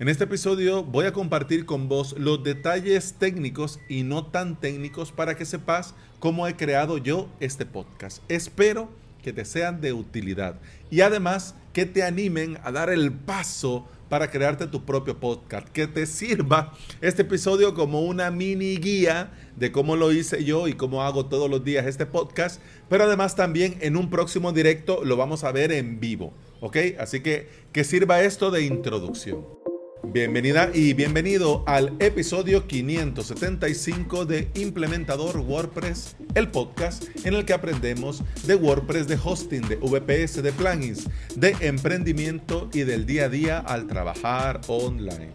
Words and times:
En 0.00 0.08
este 0.08 0.24
episodio 0.24 0.82
voy 0.82 1.04
a 1.04 1.12
compartir 1.12 1.66
con 1.66 1.86
vos 1.86 2.14
los 2.16 2.42
detalles 2.42 3.16
técnicos 3.18 3.80
y 3.86 4.02
no 4.02 4.24
tan 4.24 4.58
técnicos 4.58 5.12
para 5.12 5.36
que 5.36 5.44
sepas 5.44 5.94
cómo 6.20 6.48
he 6.48 6.56
creado 6.56 6.96
yo 6.96 7.28
este 7.38 7.66
podcast. 7.66 8.22
Espero 8.30 8.88
que 9.22 9.34
te 9.34 9.44
sean 9.44 9.82
de 9.82 9.92
utilidad 9.92 10.58
y 10.90 11.02
además 11.02 11.54
que 11.74 11.84
te 11.84 12.02
animen 12.02 12.56
a 12.64 12.72
dar 12.72 12.88
el 12.88 13.12
paso 13.12 13.86
para 14.08 14.30
crearte 14.30 14.66
tu 14.66 14.86
propio 14.86 15.20
podcast, 15.20 15.68
que 15.68 15.86
te 15.86 16.06
sirva 16.06 16.72
este 17.02 17.20
episodio 17.20 17.74
como 17.74 18.00
una 18.00 18.30
mini 18.30 18.76
guía 18.78 19.30
de 19.56 19.70
cómo 19.70 19.96
lo 19.96 20.12
hice 20.12 20.44
yo 20.44 20.66
y 20.66 20.72
cómo 20.72 21.02
hago 21.02 21.26
todos 21.26 21.50
los 21.50 21.62
días 21.62 21.84
este 21.84 22.06
podcast, 22.06 22.62
pero 22.88 23.04
además 23.04 23.36
también 23.36 23.76
en 23.82 23.98
un 23.98 24.08
próximo 24.08 24.52
directo 24.52 25.04
lo 25.04 25.18
vamos 25.18 25.44
a 25.44 25.52
ver 25.52 25.72
en 25.72 26.00
vivo, 26.00 26.32
¿ok? 26.62 26.78
Así 26.98 27.20
que 27.20 27.50
que 27.70 27.84
sirva 27.84 28.22
esto 28.22 28.50
de 28.50 28.62
introducción. 28.62 29.59
Bienvenida 30.02 30.70
y 30.74 30.94
bienvenido 30.94 31.62
al 31.66 31.94
episodio 32.00 32.66
575 32.66 34.24
de 34.24 34.50
Implementador 34.54 35.38
WordPress, 35.38 36.16
el 36.34 36.50
podcast 36.50 37.04
en 37.24 37.34
el 37.34 37.44
que 37.44 37.52
aprendemos 37.52 38.22
de 38.46 38.54
WordPress, 38.54 39.08
de 39.08 39.18
hosting, 39.22 39.62
de 39.68 39.76
VPS, 39.76 40.42
de 40.42 40.52
plugins, 40.52 41.08
de 41.36 41.54
emprendimiento 41.60 42.68
y 42.72 42.80
del 42.80 43.06
día 43.06 43.26
a 43.26 43.28
día 43.28 43.58
al 43.58 43.86
trabajar 43.86 44.60
online. 44.66 45.30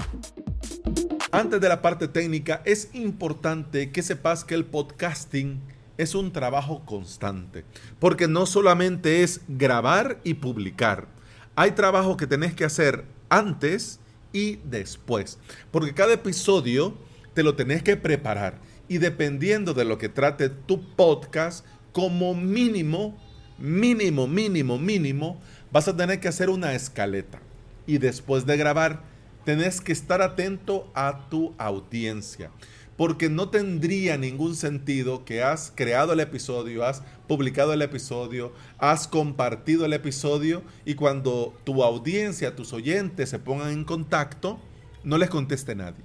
Antes 1.31 1.61
de 1.61 1.69
la 1.69 1.81
parte 1.81 2.07
técnica, 2.07 2.61
es 2.65 2.89
importante 2.93 3.91
que 3.91 4.03
sepas 4.03 4.43
que 4.43 4.55
el 4.55 4.65
podcasting 4.65 5.61
es 5.97 6.15
un 6.15 6.31
trabajo 6.33 6.83
constante, 6.85 7.63
porque 7.99 8.27
no 8.27 8.45
solamente 8.45 9.23
es 9.23 9.41
grabar 9.47 10.19
y 10.23 10.35
publicar, 10.35 11.07
hay 11.55 11.71
trabajo 11.71 12.17
que 12.17 12.27
tenés 12.27 12.53
que 12.53 12.65
hacer 12.65 13.05
antes, 13.29 14.01
y 14.35 14.59
después. 14.65 15.39
Porque 15.71 15.93
cada 15.93 16.13
episodio 16.13 16.93
te 17.33 17.41
lo 17.41 17.55
tenés 17.55 17.81
que 17.81 17.95
preparar. 17.95 18.59
Y 18.89 18.97
dependiendo 18.97 19.73
de 19.73 19.85
lo 19.85 19.97
que 19.97 20.09
trate 20.09 20.49
tu 20.49 20.93
podcast, 20.95 21.65
como 21.93 22.35
mínimo, 22.35 23.17
mínimo, 23.57 24.27
mínimo, 24.27 24.77
mínimo, 24.77 25.41
vas 25.71 25.87
a 25.87 25.95
tener 25.95 26.19
que 26.19 26.27
hacer 26.27 26.49
una 26.49 26.75
escaleta. 26.75 27.39
Y 27.87 27.97
después 27.97 28.45
de 28.45 28.57
grabar, 28.57 29.03
tenés 29.45 29.79
que 29.79 29.93
estar 29.93 30.21
atento 30.21 30.91
a 30.93 31.29
tu 31.29 31.55
audiencia 31.57 32.51
porque 32.97 33.29
no 33.29 33.49
tendría 33.49 34.17
ningún 34.17 34.55
sentido 34.55 35.25
que 35.25 35.43
has 35.43 35.71
creado 35.75 36.13
el 36.13 36.21
episodio, 36.21 36.85
has 36.85 37.01
publicado 37.27 37.73
el 37.73 37.81
episodio, 37.81 38.53
has 38.77 39.07
compartido 39.07 39.85
el 39.85 39.93
episodio 39.93 40.63
y 40.85 40.95
cuando 40.95 41.53
tu 41.63 41.83
audiencia, 41.83 42.55
tus 42.55 42.71
oyentes 42.73 43.29
se 43.29 43.39
pongan 43.39 43.71
en 43.71 43.83
contacto, 43.83 44.59
no 45.03 45.17
les 45.17 45.29
conteste 45.29 45.75
nadie. 45.75 46.03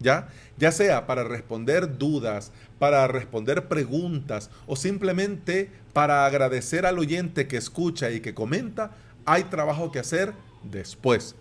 ¿Ya? 0.00 0.28
Ya 0.58 0.72
sea 0.72 1.06
para 1.06 1.22
responder 1.22 1.96
dudas, 1.96 2.50
para 2.80 3.06
responder 3.06 3.68
preguntas 3.68 4.50
o 4.66 4.74
simplemente 4.74 5.70
para 5.92 6.26
agradecer 6.26 6.86
al 6.86 6.98
oyente 6.98 7.46
que 7.46 7.56
escucha 7.56 8.10
y 8.10 8.18
que 8.18 8.34
comenta, 8.34 8.96
hay 9.24 9.44
trabajo 9.44 9.92
que 9.92 10.00
hacer 10.00 10.32
después. 10.64 11.36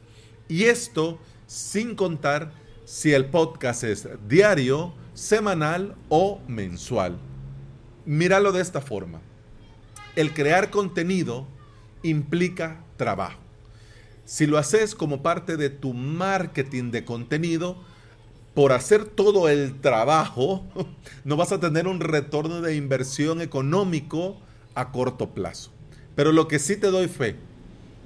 Y 0.47 0.65
esto 0.65 1.17
sin 1.47 1.95
contar 1.95 2.51
si 2.91 3.13
el 3.13 3.27
podcast 3.27 3.85
es 3.85 4.05
diario, 4.27 4.93
semanal 5.13 5.95
o 6.09 6.41
mensual. 6.49 7.17
Míralo 8.05 8.51
de 8.51 8.61
esta 8.61 8.81
forma. 8.81 9.21
El 10.17 10.33
crear 10.33 10.71
contenido 10.71 11.47
implica 12.03 12.83
trabajo. 12.97 13.39
Si 14.25 14.45
lo 14.45 14.57
haces 14.57 14.93
como 14.93 15.23
parte 15.23 15.55
de 15.55 15.69
tu 15.69 15.93
marketing 15.93 16.91
de 16.91 17.05
contenido, 17.05 17.81
por 18.53 18.73
hacer 18.73 19.05
todo 19.05 19.47
el 19.47 19.79
trabajo, 19.79 20.65
no 21.23 21.37
vas 21.37 21.53
a 21.53 21.61
tener 21.61 21.87
un 21.87 22.01
retorno 22.01 22.59
de 22.59 22.75
inversión 22.75 23.39
económico 23.39 24.35
a 24.75 24.91
corto 24.91 25.29
plazo. 25.29 25.71
Pero 26.13 26.33
lo 26.33 26.49
que 26.49 26.59
sí 26.59 26.75
te 26.75 26.91
doy 26.91 27.07
fe, 27.07 27.37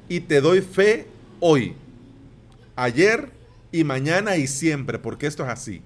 y 0.10 0.20
te 0.20 0.42
doy 0.42 0.62
fe 0.62 1.08
hoy, 1.40 1.74
ayer 2.76 3.35
y 3.76 3.84
mañana 3.84 4.38
y 4.38 4.48
siempre, 4.48 5.00
porque 5.00 5.28
esto 5.28 5.44
es 5.44 5.50
así. 5.50 5.82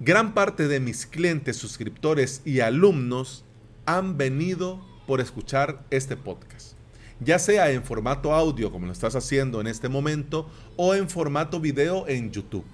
Gran 0.00 0.34
parte 0.34 0.68
de 0.68 0.80
mis 0.80 1.06
clientes, 1.06 1.56
suscriptores 1.56 2.42
y 2.44 2.60
alumnos 2.60 3.44
han 3.86 4.18
venido 4.18 4.84
por 5.06 5.22
escuchar 5.22 5.82
este 5.90 6.14
podcast, 6.16 6.74
ya 7.20 7.38
sea 7.38 7.70
en 7.70 7.82
formato 7.82 8.34
audio 8.34 8.70
como 8.70 8.84
lo 8.84 8.92
estás 8.92 9.16
haciendo 9.16 9.62
en 9.62 9.66
este 9.66 9.88
momento 9.88 10.50
o 10.76 10.94
en 10.94 11.08
formato 11.08 11.58
video 11.58 12.06
en 12.06 12.30
YouTube. 12.30 12.66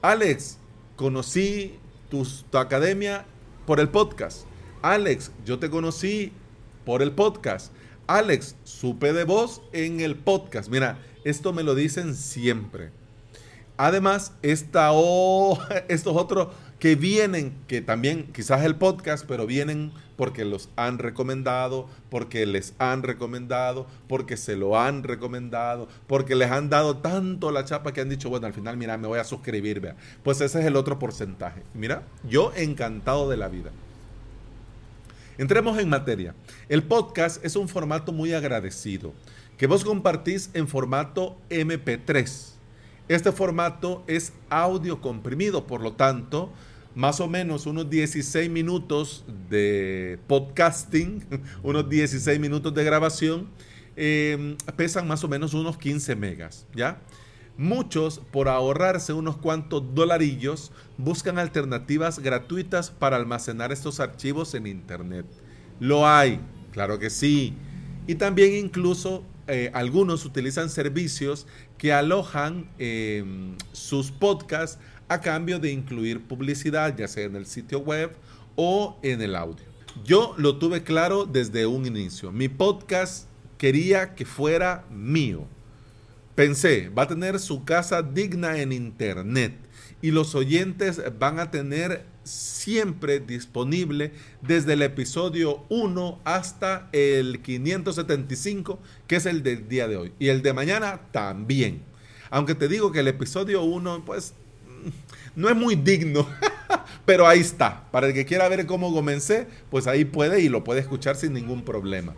Alex, 0.00 0.58
conocí 0.94 1.74
tu, 2.08 2.24
tu 2.50 2.58
academia 2.58 3.26
por 3.66 3.80
el 3.80 3.88
podcast. 3.88 4.46
Alex, 4.80 5.32
yo 5.44 5.58
te 5.58 5.70
conocí 5.70 6.32
por 6.84 7.02
el 7.02 7.10
podcast. 7.10 7.72
Alex, 8.06 8.54
supe 8.62 9.12
de 9.12 9.24
vos 9.24 9.62
en 9.72 10.00
el 10.00 10.14
podcast. 10.14 10.68
Mira, 10.70 10.98
esto 11.24 11.52
me 11.52 11.64
lo 11.64 11.74
dicen 11.74 12.14
siempre. 12.14 12.90
Además, 13.78 14.32
esta 14.42 14.90
estos 15.88 16.16
otros 16.16 16.48
que 16.78 16.94
vienen, 16.94 17.56
que 17.66 17.80
también 17.80 18.30
quizás 18.32 18.64
el 18.64 18.76
podcast, 18.76 19.26
pero 19.26 19.44
vienen 19.44 19.92
porque 20.16 20.44
los 20.44 20.68
han 20.76 20.98
recomendado, 20.98 21.88
porque 22.08 22.46
les 22.46 22.74
han 22.78 23.02
recomendado, 23.02 23.86
porque 24.08 24.36
se 24.36 24.56
lo 24.56 24.78
han 24.78 25.02
recomendado, 25.02 25.88
porque 26.06 26.36
les 26.36 26.50
han 26.50 26.70
dado 26.70 26.98
tanto 26.98 27.50
la 27.50 27.64
chapa 27.64 27.92
que 27.92 28.02
han 28.02 28.08
dicho, 28.08 28.30
bueno, 28.30 28.46
al 28.46 28.54
final, 28.54 28.76
mira, 28.76 28.96
me 28.98 29.08
voy 29.08 29.18
a 29.18 29.24
suscribir, 29.24 29.80
vea. 29.80 29.96
Pues 30.22 30.40
ese 30.40 30.60
es 30.60 30.66
el 30.66 30.76
otro 30.76 30.98
porcentaje. 31.00 31.62
Mira, 31.74 32.04
yo 32.22 32.52
encantado 32.54 33.28
de 33.28 33.36
la 33.36 33.48
vida. 33.48 33.72
Entremos 35.38 35.78
en 35.78 35.90
materia. 35.90 36.34
El 36.68 36.82
podcast 36.82 37.44
es 37.44 37.56
un 37.56 37.68
formato 37.68 38.10
muy 38.10 38.32
agradecido 38.32 39.12
que 39.58 39.66
vos 39.66 39.84
compartís 39.84 40.50
en 40.54 40.66
formato 40.66 41.36
MP3. 41.50 42.52
Este 43.08 43.32
formato 43.32 44.02
es 44.06 44.32
audio 44.48 45.00
comprimido, 45.02 45.66
por 45.66 45.82
lo 45.82 45.92
tanto, 45.92 46.50
más 46.94 47.20
o 47.20 47.28
menos 47.28 47.66
unos 47.66 47.90
16 47.90 48.50
minutos 48.50 49.24
de 49.50 50.18
podcasting, 50.26 51.24
unos 51.62 51.88
16 51.88 52.40
minutos 52.40 52.72
de 52.74 52.84
grabación, 52.84 53.48
em, 53.94 54.56
pesan 54.74 55.06
más 55.06 55.22
o 55.22 55.28
menos 55.28 55.52
unos 55.52 55.76
15 55.76 56.16
megas, 56.16 56.66
¿ya? 56.74 56.98
Muchos, 57.58 58.20
por 58.32 58.48
ahorrarse 58.48 59.14
unos 59.14 59.38
cuantos 59.38 59.94
dolarillos, 59.94 60.72
buscan 60.98 61.38
alternativas 61.38 62.18
gratuitas 62.18 62.90
para 62.90 63.16
almacenar 63.16 63.72
estos 63.72 63.98
archivos 63.98 64.54
en 64.54 64.66
Internet. 64.66 65.24
Lo 65.80 66.06
hay, 66.06 66.40
claro 66.72 66.98
que 66.98 67.08
sí. 67.08 67.54
Y 68.06 68.16
también 68.16 68.54
incluso 68.54 69.24
eh, 69.48 69.70
algunos 69.74 70.24
utilizan 70.24 70.68
servicios 70.68 71.46
que 71.78 71.92
alojan 71.92 72.68
em, 72.78 73.56
sus 73.72 74.10
podcasts 74.10 74.78
a 75.08 75.20
cambio 75.20 75.58
de 75.58 75.70
incluir 75.70 76.26
publicidad, 76.26 76.96
ya 76.96 77.08
sea 77.08 77.24
en 77.24 77.36
el 77.36 77.46
sitio 77.46 77.78
web 77.78 78.12
o 78.56 78.98
en 79.02 79.22
el 79.22 79.34
audio. 79.34 79.64
Yo 80.04 80.34
lo 80.36 80.58
tuve 80.58 80.82
claro 80.82 81.24
desde 81.24 81.66
un 81.66 81.86
inicio. 81.86 82.32
Mi 82.32 82.48
podcast 82.48 83.28
quería 83.56 84.14
que 84.14 84.24
fuera 84.24 84.84
mío. 84.90 85.46
Pensé, 86.36 86.90
va 86.90 87.04
a 87.04 87.08
tener 87.08 87.40
su 87.40 87.64
casa 87.64 88.02
digna 88.02 88.58
en 88.58 88.70
Internet 88.70 89.54
y 90.02 90.10
los 90.10 90.34
oyentes 90.34 91.00
van 91.18 91.40
a 91.40 91.50
tener 91.50 92.04
siempre 92.24 93.20
disponible 93.20 94.12
desde 94.42 94.74
el 94.74 94.82
episodio 94.82 95.64
1 95.70 96.20
hasta 96.24 96.90
el 96.92 97.40
575, 97.40 98.78
que 99.06 99.16
es 99.16 99.24
el 99.24 99.42
del 99.42 99.66
día 99.66 99.88
de 99.88 99.96
hoy. 99.96 100.12
Y 100.18 100.28
el 100.28 100.42
de 100.42 100.52
mañana 100.52 101.00
también. 101.10 101.80
Aunque 102.28 102.54
te 102.54 102.68
digo 102.68 102.92
que 102.92 103.00
el 103.00 103.08
episodio 103.08 103.62
1, 103.62 104.04
pues, 104.04 104.34
mm, 104.66 105.40
no 105.40 105.48
es 105.48 105.56
muy 105.56 105.74
digno, 105.74 106.28
pero 107.06 107.26
ahí 107.26 107.40
está. 107.40 107.90
Para 107.90 108.08
el 108.08 108.12
que 108.12 108.26
quiera 108.26 108.46
ver 108.50 108.66
cómo 108.66 108.92
comencé, 108.92 109.46
pues 109.70 109.86
ahí 109.86 110.04
puede 110.04 110.42
y 110.42 110.50
lo 110.50 110.64
puede 110.64 110.80
escuchar 110.80 111.16
sin 111.16 111.32
ningún 111.32 111.64
problema. 111.64 112.14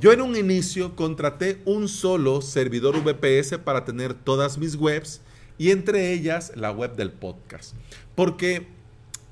Yo 0.00 0.12
en 0.14 0.22
un 0.22 0.34
inicio 0.34 0.96
contraté 0.96 1.60
un 1.66 1.86
solo 1.86 2.40
servidor 2.40 3.04
VPS 3.04 3.58
para 3.58 3.84
tener 3.84 4.14
todas 4.14 4.56
mis 4.56 4.74
webs 4.74 5.20
y 5.58 5.72
entre 5.72 6.14
ellas 6.14 6.52
la 6.56 6.70
web 6.70 6.96
del 6.96 7.12
podcast. 7.12 7.74
Porque 8.14 8.66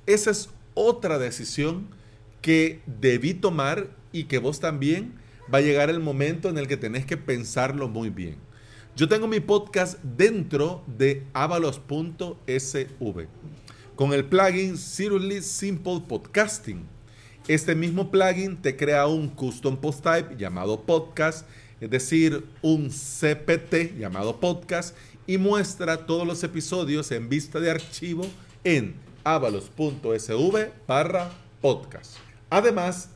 esa 0.04 0.30
es 0.30 0.50
otra 0.74 1.18
decisión 1.18 1.88
que 2.42 2.82
debí 2.84 3.32
tomar 3.32 3.88
y 4.12 4.24
que 4.24 4.36
vos 4.36 4.60
también 4.60 5.14
va 5.52 5.56
a 5.56 5.62
llegar 5.62 5.88
el 5.88 6.00
momento 6.00 6.50
en 6.50 6.58
el 6.58 6.68
que 6.68 6.76
tenés 6.76 7.06
que 7.06 7.16
pensarlo 7.16 7.88
muy 7.88 8.10
bien. 8.10 8.36
Yo 8.94 9.08
tengo 9.08 9.26
mi 9.26 9.40
podcast 9.40 9.98
dentro 10.02 10.84
de 10.86 11.24
avalos.sv 11.32 13.26
con 13.96 14.12
el 14.12 14.26
plugin 14.26 14.76
Seriously 14.76 15.40
Simple 15.40 16.02
Podcasting. 16.06 16.97
Este 17.48 17.74
mismo 17.74 18.10
plugin 18.10 18.58
te 18.58 18.76
crea 18.76 19.06
un 19.06 19.26
custom 19.30 19.78
post 19.78 20.04
type 20.04 20.36
llamado 20.36 20.82
podcast, 20.82 21.48
es 21.80 21.88
decir, 21.88 22.44
un 22.60 22.90
CPT 22.90 23.96
llamado 23.98 24.38
podcast 24.38 24.94
y 25.26 25.38
muestra 25.38 26.04
todos 26.04 26.26
los 26.26 26.44
episodios 26.44 27.10
en 27.10 27.30
vista 27.30 27.58
de 27.58 27.70
archivo 27.70 28.26
en 28.64 28.96
avalos.sv 29.24 30.72
barra 30.86 31.30
podcast. 31.62 32.16
Además, 32.50 33.12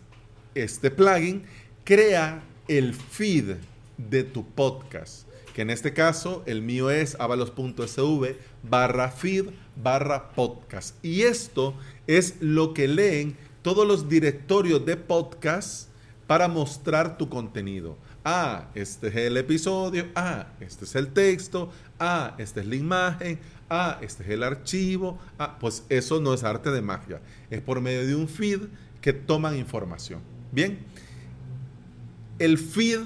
este 0.54 0.90
plugin 0.90 1.42
crea 1.84 2.42
el 2.68 2.94
feed 2.94 3.56
de 3.98 4.24
tu 4.24 4.46
podcast, 4.46 5.28
que 5.54 5.60
en 5.60 5.68
este 5.68 5.92
caso 5.92 6.42
el 6.46 6.62
mío 6.62 6.88
es 6.88 7.20
avalos.sv 7.20 8.34
barra 8.62 9.10
feed 9.10 9.50
barra 9.76 10.30
podcast. 10.30 10.96
Y 11.04 11.20
esto 11.22 11.74
es 12.06 12.36
lo 12.40 12.72
que 12.72 12.88
leen 12.88 13.36
todos 13.62 13.86
los 13.86 14.08
directorios 14.08 14.84
de 14.84 14.96
podcast 14.96 15.88
para 16.26 16.48
mostrar 16.48 17.16
tu 17.18 17.28
contenido. 17.28 17.96
Ah, 18.24 18.68
este 18.74 19.08
es 19.08 19.16
el 19.16 19.36
episodio. 19.36 20.06
Ah, 20.14 20.46
este 20.60 20.84
es 20.84 20.94
el 20.94 21.12
texto. 21.12 21.70
Ah, 21.98 22.34
esta 22.38 22.60
es 22.60 22.66
la 22.66 22.76
imagen. 22.76 23.38
Ah, 23.68 23.98
este 24.00 24.22
es 24.22 24.30
el 24.30 24.42
archivo. 24.42 25.18
Ah, 25.38 25.58
pues 25.58 25.84
eso 25.88 26.20
no 26.20 26.34
es 26.34 26.44
arte 26.44 26.70
de 26.70 26.82
magia. 26.82 27.20
Es 27.50 27.60
por 27.60 27.80
medio 27.80 28.06
de 28.06 28.14
un 28.14 28.28
feed 28.28 28.62
que 29.00 29.12
toman 29.12 29.56
información. 29.56 30.20
Bien, 30.52 30.78
el 32.38 32.58
feed 32.58 33.00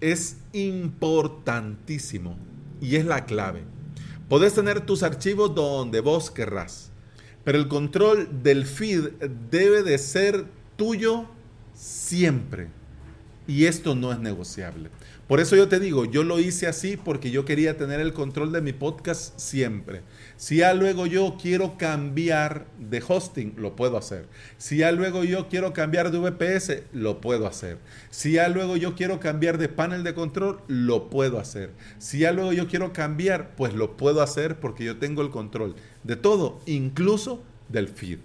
es 0.00 0.38
importantísimo 0.52 2.36
y 2.80 2.96
es 2.96 3.04
la 3.04 3.24
clave. 3.24 3.64
Podés 4.28 4.54
tener 4.54 4.84
tus 4.84 5.02
archivos 5.02 5.54
donde 5.54 6.00
vos 6.00 6.30
querrás, 6.30 6.90
pero 7.46 7.58
el 7.58 7.68
control 7.68 8.42
del 8.42 8.66
feed 8.66 9.22
debe 9.52 9.84
de 9.84 9.98
ser 9.98 10.46
tuyo 10.74 11.26
siempre. 11.74 12.70
Y 13.48 13.66
esto 13.66 13.94
no 13.94 14.12
es 14.12 14.18
negociable. 14.18 14.90
Por 15.28 15.40
eso 15.40 15.56
yo 15.56 15.68
te 15.68 15.80
digo, 15.80 16.04
yo 16.04 16.22
lo 16.24 16.38
hice 16.38 16.66
así 16.66 16.96
porque 16.96 17.30
yo 17.30 17.44
quería 17.44 17.76
tener 17.76 18.00
el 18.00 18.12
control 18.12 18.52
de 18.52 18.60
mi 18.60 18.72
podcast 18.72 19.38
siempre. 19.38 20.02
Si 20.36 20.58
ya 20.58 20.74
luego 20.74 21.06
yo 21.06 21.36
quiero 21.40 21.76
cambiar 21.78 22.66
de 22.78 23.02
hosting, 23.06 23.54
lo 23.56 23.74
puedo 23.74 23.98
hacer. 23.98 24.26
Si 24.56 24.78
ya 24.78 24.92
luego 24.92 25.24
yo 25.24 25.48
quiero 25.48 25.72
cambiar 25.72 26.10
de 26.10 26.18
VPS, 26.18 26.82
lo 26.92 27.20
puedo 27.20 27.46
hacer. 27.46 27.78
Si 28.10 28.32
ya 28.32 28.48
luego 28.48 28.76
yo 28.76 28.94
quiero 28.94 29.18
cambiar 29.18 29.58
de 29.58 29.68
panel 29.68 30.04
de 30.04 30.14
control, 30.14 30.60
lo 30.68 31.08
puedo 31.08 31.38
hacer. 31.38 31.70
Si 31.98 32.18
ya 32.18 32.32
luego 32.32 32.52
yo 32.52 32.68
quiero 32.68 32.92
cambiar, 32.92 33.54
pues 33.56 33.74
lo 33.74 33.96
puedo 33.96 34.22
hacer 34.22 34.60
porque 34.60 34.84
yo 34.84 34.98
tengo 34.98 35.22
el 35.22 35.30
control 35.30 35.76
de 36.04 36.16
todo, 36.16 36.60
incluso 36.66 37.42
del 37.68 37.88
feed. 37.88 38.18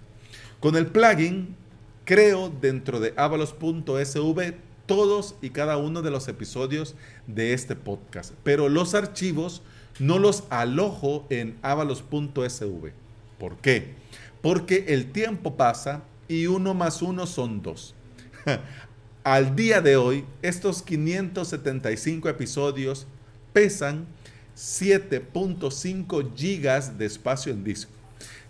Con 0.60 0.76
el 0.76 0.86
plugin, 0.86 1.56
creo 2.04 2.48
dentro 2.48 3.00
de 3.00 3.12
avalos.sv 3.16 4.71
todos 4.86 5.36
y 5.42 5.50
cada 5.50 5.76
uno 5.76 6.02
de 6.02 6.10
los 6.10 6.28
episodios 6.28 6.94
de 7.26 7.52
este 7.52 7.76
podcast, 7.76 8.32
pero 8.42 8.68
los 8.68 8.94
archivos 8.94 9.62
no 9.98 10.18
los 10.18 10.44
alojo 10.50 11.26
en 11.30 11.58
avalos.sv. 11.62 12.92
¿Por 13.38 13.56
qué? 13.58 13.94
Porque 14.40 14.86
el 14.88 15.12
tiempo 15.12 15.56
pasa 15.56 16.02
y 16.28 16.46
uno 16.46 16.74
más 16.74 17.02
uno 17.02 17.26
son 17.26 17.62
dos. 17.62 17.94
Al 19.24 19.54
día 19.54 19.80
de 19.80 19.96
hoy, 19.96 20.24
estos 20.42 20.82
575 20.82 22.28
episodios 22.28 23.06
pesan 23.52 24.06
7.5 24.56 26.34
gigas 26.36 26.98
de 26.98 27.06
espacio 27.06 27.52
en 27.52 27.62
disco. 27.62 27.92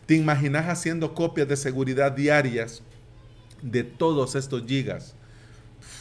¿Te 0.06 0.14
imaginas 0.14 0.68
haciendo 0.68 1.14
copias 1.14 1.48
de 1.48 1.56
seguridad 1.56 2.12
diarias 2.12 2.82
de 3.60 3.84
todos 3.84 4.34
estos 4.34 4.64
gigas? 4.66 5.14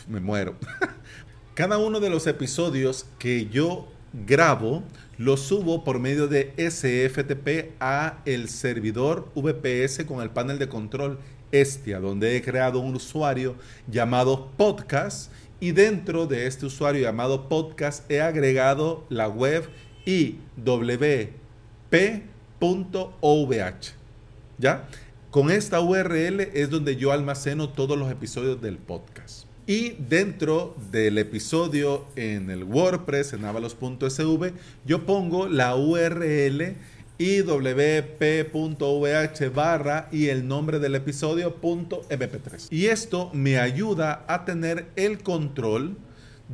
Me 0.07 0.19
muero. 0.19 0.55
Cada 1.53 1.77
uno 1.77 1.99
de 1.99 2.09
los 2.09 2.27
episodios 2.27 3.05
que 3.19 3.47
yo 3.47 3.87
grabo 4.25 4.83
los 5.17 5.41
subo 5.41 5.83
por 5.83 5.99
medio 5.99 6.27
de 6.27 6.53
SFTP 6.57 7.75
a 7.79 8.19
el 8.25 8.49
servidor 8.49 9.29
VPS 9.35 10.05
con 10.05 10.21
el 10.21 10.29
panel 10.29 10.59
de 10.59 10.69
control 10.69 11.19
Estia, 11.51 11.99
donde 11.99 12.35
he 12.35 12.41
creado 12.41 12.79
un 12.79 12.95
usuario 12.95 13.55
llamado 13.87 14.49
podcast 14.57 15.31
y 15.59 15.71
dentro 15.73 16.25
de 16.25 16.47
este 16.47 16.65
usuario 16.65 17.03
llamado 17.03 17.47
podcast 17.49 18.09
he 18.09 18.21
agregado 18.21 19.05
la 19.09 19.27
web 19.27 19.69
iwp.ovh. 20.05 20.71
¿Ya? 24.57 24.87
Con 25.29 25.51
esta 25.51 25.79
URL 25.79 26.41
es 26.41 26.69
donde 26.69 26.95
yo 26.95 27.11
almaceno 27.11 27.69
todos 27.69 27.97
los 27.97 28.11
episodios 28.11 28.61
del 28.61 28.77
podcast. 28.77 29.50
Y 29.67 29.91
dentro 30.09 30.75
del 30.91 31.17
episodio 31.19 32.05
en 32.15 32.49
el 32.49 32.63
WordPress, 32.63 33.33
en 33.33 33.45
avalos.sv, 33.45 34.53
yo 34.85 35.05
pongo 35.05 35.47
la 35.47 35.75
URL 35.75 36.75
iwp.vh 37.19 38.29
barra 39.53 40.09
y 40.11 40.29
el 40.29 40.47
nombre 40.47 40.79
del 40.79 40.95
episodio 40.95 41.55
.mp3. 41.61 42.67
Y 42.71 42.87
esto 42.87 43.29
me 43.33 43.59
ayuda 43.59 44.25
a 44.27 44.45
tener 44.45 44.87
el 44.95 45.19
control 45.21 45.95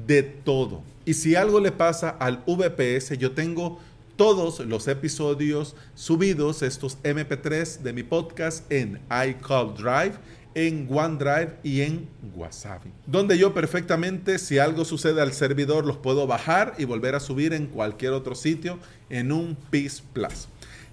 de 0.06 0.24
todo. 0.24 0.84
Y 1.06 1.14
si 1.14 1.36
algo 1.36 1.62
le 1.62 1.72
pasa 1.72 2.10
al 2.10 2.44
VPS, 2.46 3.18
yo 3.18 3.32
tengo 3.32 3.80
todos 4.18 4.60
los 4.60 4.88
episodios 4.90 5.76
subidos, 5.96 6.62
estos 6.64 6.98
MP3 7.04 7.80
de 7.80 7.94
mi 7.94 8.04
podcast 8.04 8.70
en 8.72 9.00
iCloud 9.10 9.80
Drive 9.80 10.16
en 10.58 10.88
OneDrive 10.90 11.54
y 11.62 11.82
en 11.82 12.08
Wasabi. 12.36 12.92
Donde 13.06 13.38
yo 13.38 13.54
perfectamente, 13.54 14.40
si 14.40 14.58
algo 14.58 14.86
sucede 14.86 15.22
al 15.22 15.32
servidor, 15.32 15.86
los 15.86 15.98
puedo 15.98 16.26
bajar 16.26 16.74
y 16.80 16.86
volver 16.86 17.14
a 17.14 17.20
subir 17.20 17.54
en 17.54 17.68
cualquier 17.68 18.14
otro 18.14 18.34
sitio 18.34 18.80
en 19.12 19.32
un 19.32 19.56
Peace 19.70 20.02
Plus. 20.14 20.48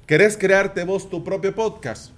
¿Querés 0.06 0.36
crearte 0.36 0.84
vos 0.84 1.08
tu 1.08 1.24
propio 1.24 1.54
podcast? 1.54 2.10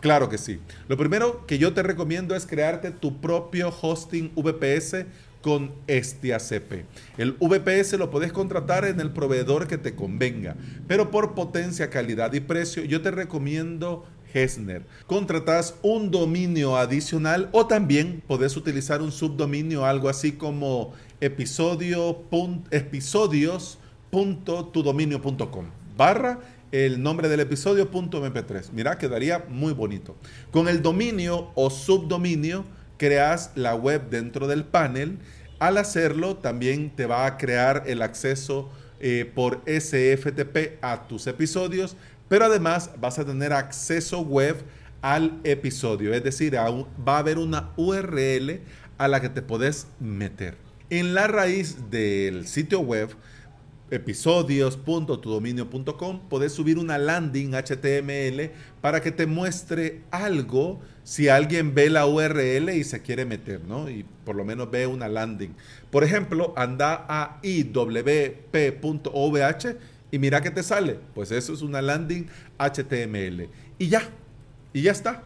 Claro 0.00 0.30
que 0.30 0.38
sí. 0.38 0.58
Lo 0.88 0.96
primero 0.96 1.46
que 1.46 1.58
yo 1.58 1.74
te 1.74 1.82
recomiendo 1.82 2.34
es 2.34 2.46
crearte 2.46 2.90
tu 2.90 3.20
propio 3.20 3.68
hosting 3.82 4.32
VPS 4.34 5.04
con 5.42 5.72
CP. 5.86 6.86
El 7.18 7.32
VPS 7.32 7.98
lo 7.98 8.10
puedes 8.10 8.32
contratar 8.32 8.86
en 8.86 9.00
el 9.00 9.10
proveedor 9.10 9.66
que 9.66 9.76
te 9.76 9.94
convenga, 9.94 10.56
pero 10.88 11.10
por 11.10 11.34
potencia, 11.34 11.90
calidad 11.90 12.32
y 12.32 12.40
precio 12.40 12.84
yo 12.84 13.02
te 13.02 13.10
recomiendo 13.10 14.06
Hesner. 14.32 14.86
Contratas 15.06 15.74
un 15.82 16.10
dominio 16.10 16.76
adicional 16.76 17.50
o 17.52 17.66
también 17.66 18.22
puedes 18.26 18.56
utilizar 18.56 19.02
un 19.02 19.12
subdominio, 19.12 19.84
algo 19.84 20.08
así 20.08 20.32
como 20.32 20.94
episodio, 21.20 22.22
episodios.tudominio.com 22.70 25.66
barra 25.96 26.40
el 26.72 27.02
nombre 27.02 27.28
del 27.28 27.40
episodio 27.40 27.90
.mp3. 27.90 28.70
Mira, 28.72 28.96
quedaría 28.96 29.44
muy 29.48 29.72
bonito. 29.72 30.16
Con 30.50 30.68
el 30.68 30.82
dominio 30.82 31.50
o 31.54 31.68
subdominio 31.68 32.64
creas 32.96 33.50
la 33.54 33.74
web 33.74 34.08
dentro 34.08 34.46
del 34.46 34.64
panel. 34.64 35.18
Al 35.58 35.76
hacerlo 35.76 36.36
también 36.36 36.94
te 36.96 37.06
va 37.06 37.26
a 37.26 37.36
crear 37.36 37.84
el 37.86 38.02
acceso 38.02 38.70
eh, 39.00 39.30
por 39.34 39.62
SFTP 39.66 40.82
a 40.82 41.08
tus 41.08 41.26
episodios 41.26 41.96
pero 42.30 42.44
además 42.44 42.90
vas 43.00 43.18
a 43.18 43.26
tener 43.26 43.52
acceso 43.52 44.20
web 44.20 44.62
al 45.02 45.40
episodio, 45.42 46.14
es 46.14 46.22
decir, 46.22 46.54
va 46.54 47.16
a 47.16 47.18
haber 47.18 47.38
una 47.38 47.70
URL 47.76 48.60
a 48.98 49.08
la 49.08 49.20
que 49.20 49.30
te 49.30 49.42
puedes 49.42 49.88
meter. 49.98 50.56
En 50.90 51.12
la 51.12 51.26
raíz 51.26 51.90
del 51.90 52.46
sitio 52.46 52.82
web 52.82 53.16
episodios.tudominio.com 53.90 56.20
puedes 56.28 56.52
subir 56.52 56.78
una 56.78 56.98
landing 56.98 57.50
HTML 57.50 58.52
para 58.80 59.02
que 59.02 59.10
te 59.10 59.26
muestre 59.26 60.02
algo 60.12 60.80
si 61.02 61.28
alguien 61.28 61.74
ve 61.74 61.90
la 61.90 62.06
URL 62.06 62.70
y 62.70 62.84
se 62.84 63.02
quiere 63.02 63.24
meter, 63.24 63.64
¿no? 63.64 63.90
Y 63.90 64.06
por 64.24 64.36
lo 64.36 64.44
menos 64.44 64.70
ve 64.70 64.86
una 64.86 65.08
landing. 65.08 65.56
Por 65.90 66.04
ejemplo, 66.04 66.54
anda 66.56 67.06
a 67.08 67.40
iwp.ovh 67.42 68.36
y 70.10 70.18
mira 70.18 70.40
qué 70.40 70.50
te 70.50 70.62
sale. 70.62 70.98
Pues 71.14 71.30
eso 71.30 71.52
es 71.52 71.62
una 71.62 71.82
landing 71.82 72.26
HTML. 72.58 73.48
Y 73.78 73.88
ya, 73.88 74.02
y 74.72 74.82
ya 74.82 74.92
está. 74.92 75.22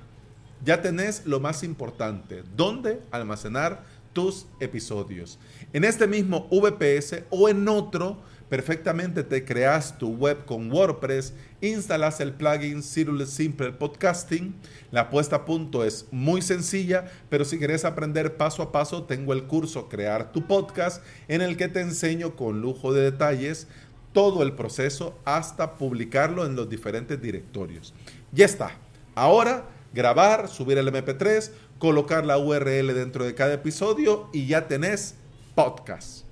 Ya 0.65 0.81
tenés 0.81 1.27
lo 1.27 1.41
más 1.41 1.63
importante, 1.63 2.43
dónde 2.57 3.01
almacenar 3.11 3.85
tus 4.15 4.47
episodios. 4.61 5.39
En 5.75 5.85
este 5.85 6.07
mismo 6.07 6.49
VPS 6.51 7.25
o 7.29 7.51
en 7.51 7.69
otro, 7.69 8.19
perfectamente 8.49 9.25
te 9.25 9.45
creas 9.45 9.99
tu 9.99 10.15
web 10.15 10.45
con 10.47 10.73
WordPress, 10.73 11.35
instalas 11.61 12.21
el 12.21 12.33
plugin 12.33 12.83
Cyril 12.83 13.27
Simple 13.27 13.73
Podcasting. 13.73 14.55
La 14.91 15.11
puesta 15.11 15.37
a 15.37 15.45
punto 15.45 15.85
es 15.85 16.07
muy 16.13 16.41
sencilla, 16.41 17.11
pero 17.29 17.45
si 17.45 17.59
quieres 17.59 17.85
aprender 17.85 18.37
paso 18.37 18.63
a 18.63 18.73
paso, 18.73 19.03
tengo 19.03 19.33
el 19.33 19.45
curso 19.45 19.89
Crear 19.89 20.33
tu 20.33 20.47
podcast 20.47 21.03
en 21.29 21.43
el 21.43 21.57
que 21.57 21.69
te 21.69 21.81
enseño 21.81 22.37
con 22.37 22.63
lujo 22.63 22.93
de 22.95 23.03
detalles 23.03 23.67
todo 24.15 24.43
el 24.43 24.55
proceso 24.55 25.19
hasta 25.27 25.75
publicarlo 25.75 26.47
en 26.47 26.57
los 26.57 26.71
diferentes 26.71 27.21
directorios. 27.21 27.93
Ya 28.33 28.47
está. 28.47 28.79
Ahora 29.15 29.69
grabar, 29.93 30.49
subir 30.49 30.77
el 30.79 30.89
MP3, 30.89 31.51
colocar 31.79 32.25
la 32.25 32.39
URL 32.39 32.95
dentro 32.95 33.25
de 33.25 33.35
cada 33.35 33.55
episodio 33.55 34.29
y 34.33 34.47
ya 34.47 34.67
tenés 34.67 35.17
podcast. 35.55 36.25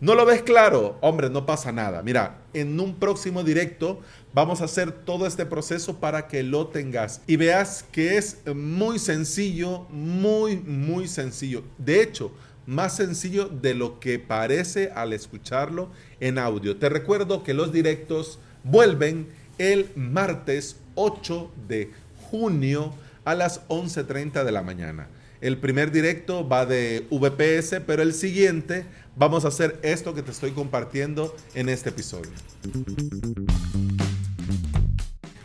¿No 0.00 0.14
lo 0.14 0.26
ves 0.26 0.42
claro? 0.42 0.98
Hombre, 1.00 1.30
no 1.30 1.46
pasa 1.46 1.70
nada. 1.70 2.02
Mira, 2.02 2.42
en 2.52 2.78
un 2.80 2.96
próximo 2.96 3.44
directo 3.44 4.00
vamos 4.32 4.60
a 4.60 4.64
hacer 4.64 4.92
todo 4.92 5.26
este 5.26 5.46
proceso 5.46 6.00
para 6.00 6.26
que 6.26 6.42
lo 6.42 6.66
tengas 6.66 7.20
y 7.26 7.36
veas 7.36 7.84
que 7.92 8.16
es 8.16 8.38
muy 8.54 8.98
sencillo, 8.98 9.86
muy, 9.90 10.56
muy 10.56 11.06
sencillo. 11.06 11.62
De 11.78 12.02
hecho, 12.02 12.32
más 12.66 12.96
sencillo 12.96 13.48
de 13.48 13.74
lo 13.74 14.00
que 14.00 14.18
parece 14.18 14.90
al 14.94 15.12
escucharlo 15.12 15.90
en 16.20 16.38
audio. 16.38 16.76
Te 16.76 16.88
recuerdo 16.88 17.42
que 17.42 17.54
los 17.54 17.72
directos 17.72 18.38
vuelven 18.62 19.28
el 19.58 19.90
martes 19.94 20.76
8 20.94 21.52
de 21.68 21.90
junio 22.30 22.94
a 23.24 23.34
las 23.34 23.66
11.30 23.68 24.44
de 24.44 24.52
la 24.52 24.62
mañana. 24.62 25.08
El 25.40 25.58
primer 25.58 25.90
directo 25.90 26.48
va 26.48 26.64
de 26.64 27.06
VPS, 27.10 27.82
pero 27.86 28.02
el 28.02 28.14
siguiente 28.14 28.86
vamos 29.16 29.44
a 29.44 29.48
hacer 29.48 29.78
esto 29.82 30.14
que 30.14 30.22
te 30.22 30.30
estoy 30.30 30.52
compartiendo 30.52 31.36
en 31.54 31.68
este 31.68 31.90
episodio. 31.90 32.30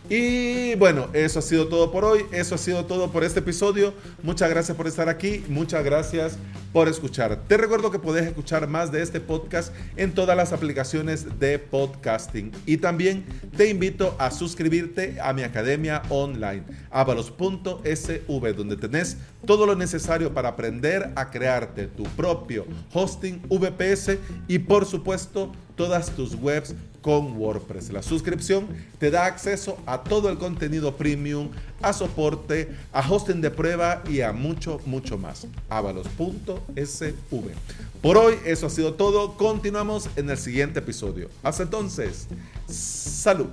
Y 0.10 0.74
bueno, 0.76 1.10
eso 1.14 1.40
ha 1.40 1.42
sido 1.44 1.68
todo 1.68 1.92
por 1.92 2.04
hoy, 2.04 2.26
eso 2.32 2.56
ha 2.56 2.58
sido 2.58 2.86
todo 2.86 3.12
por 3.12 3.24
este 3.24 3.42
episodio. 3.42 3.94
Muchas 4.24 4.50
gracias 4.50 4.76
por 4.76 4.88
estar 4.88 5.08
aquí, 5.08 5.44
muchas 5.50 5.84
gracias 5.84 6.38
por 6.72 6.88
escuchar. 6.88 7.40
Te 7.48 7.58
recuerdo 7.58 7.92
que 7.92 8.00
puedes 8.00 8.26
escuchar 8.26 8.68
más 8.68 8.92
de 8.92 9.02
este 9.02 9.20
podcast 9.20 9.74
en 9.96 10.14
todas 10.14 10.38
las 10.38 10.54
aplicaciones 10.54 11.40
de 11.40 11.60
podcasting. 11.60 12.52
Y 12.66 12.78
también 12.78 13.26
te 13.58 13.70
invito 13.70 14.16
a 14.20 14.32
suscribirte 14.32 15.18
a 15.22 15.34
mi 15.34 15.44
academia 15.44 16.02
online, 16.10 16.64
avalos.sv, 16.92 18.54
donde 18.56 18.78
tenés 18.78 19.18
todo 19.46 19.66
lo 19.66 19.76
necesario 19.76 20.34
para 20.34 20.50
aprender 20.50 21.12
a 21.16 21.30
crearte 21.30 21.88
tu 21.88 22.04
propio 22.04 22.66
hosting 22.94 23.42
VPS 23.50 24.18
y 24.48 24.60
por 24.60 24.86
supuesto 24.86 25.52
todas 25.76 26.12
tus 26.12 26.36
webs 26.36 26.76
con 27.02 27.38
WordPress. 27.38 27.92
La 27.92 28.04
suscripción 28.04 28.68
te 28.98 29.12
da 29.12 29.26
acceso 29.26 29.78
a 29.86 30.04
todo 30.04 30.30
el 30.30 30.38
contenido 30.38 30.98
premium, 30.98 31.50
a 31.82 31.94
soporte, 31.94 32.70
a 32.92 33.08
hosting 33.10 33.42
de 33.42 33.52
prueba 33.52 34.04
y 34.10 34.22
a 34.22 34.34
mucho, 34.34 34.82
mucho 34.86 35.18
más. 35.18 35.48
avalos.sv. 35.70 36.59
Por 38.02 38.18
hoy 38.18 38.36
eso 38.46 38.68
ha 38.68 38.70
sido 38.70 38.94
todo. 38.94 39.36
Continuamos 39.38 40.10
en 40.16 40.30
el 40.30 40.38
siguiente 40.38 40.80
episodio. 40.80 41.30
Hasta 41.44 41.64
entonces, 41.64 42.28
salud. 42.68 43.48